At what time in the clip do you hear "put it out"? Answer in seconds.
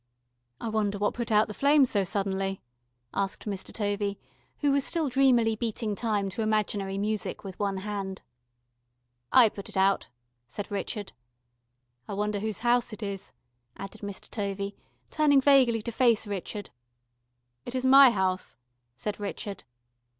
9.47-10.07